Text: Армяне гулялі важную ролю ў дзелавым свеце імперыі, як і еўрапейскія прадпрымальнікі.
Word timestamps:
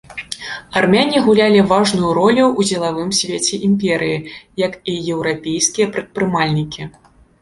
Армяне 0.79 1.17
гулялі 1.25 1.59
важную 1.71 2.09
ролю 2.19 2.45
ў 2.45 2.61
дзелавым 2.69 3.09
свеце 3.19 3.55
імперыі, 3.69 4.17
як 4.67 4.73
і 4.95 4.99
еўрапейскія 5.17 5.91
прадпрымальнікі. 5.99 6.89